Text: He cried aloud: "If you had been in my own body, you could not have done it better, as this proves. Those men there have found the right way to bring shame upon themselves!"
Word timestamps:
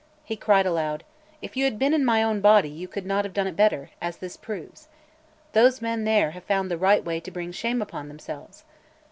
He 0.23 0.35
cried 0.35 0.65
aloud: 0.65 1.03
"If 1.43 1.55
you 1.55 1.63
had 1.65 1.77
been 1.77 1.93
in 1.93 2.03
my 2.03 2.23
own 2.23 2.41
body, 2.41 2.69
you 2.71 2.87
could 2.87 3.05
not 3.05 3.23
have 3.23 3.35
done 3.35 3.45
it 3.45 3.55
better, 3.55 3.91
as 4.01 4.17
this 4.17 4.35
proves. 4.35 4.87
Those 5.53 5.79
men 5.79 6.05
there 6.05 6.31
have 6.31 6.45
found 6.45 6.71
the 6.71 6.75
right 6.79 7.05
way 7.05 7.19
to 7.19 7.29
bring 7.29 7.51
shame 7.51 7.83
upon 7.83 8.07
themselves!" 8.07 8.63